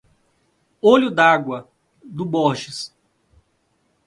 Olho 0.81 1.11
d'Água 1.11 1.69
do 2.03 2.25
Borges 2.25 2.91